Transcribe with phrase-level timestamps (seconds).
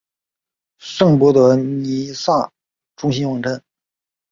[0.79, 2.51] 圣博德弥撒
[2.95, 3.61] 中心网站